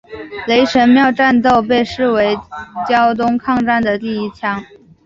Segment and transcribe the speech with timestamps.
[0.47, 2.35] 雷神庙战斗被视为
[2.89, 4.65] 胶东抗战的第一枪。